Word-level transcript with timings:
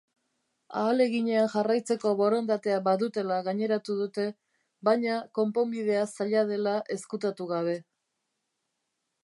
Ahaleginean 0.83 1.49
jarraitzeko 1.55 2.13
borondatea 2.21 2.79
badutela 2.87 3.37
gaineratu 3.49 3.97
dute, 3.99 4.27
baina 4.89 5.17
konponbidea 5.41 6.03
zaila 6.17 6.45
dela 6.53 6.77
ezkutatu 6.97 7.51
gabe. 7.55 7.77